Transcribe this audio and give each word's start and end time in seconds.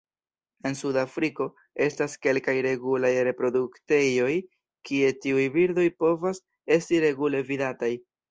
En 0.67 0.75
Sudafriko 0.77 1.45
estas 1.87 2.15
kelkaj 2.27 2.55
regulaj 2.67 3.11
reproduktejoj 3.27 4.31
kie 4.91 5.13
tiuj 5.25 5.45
birdoj 5.59 5.87
povas 6.05 6.43
esti 6.79 7.05
regule 7.07 7.47
vidataj. 7.51 7.93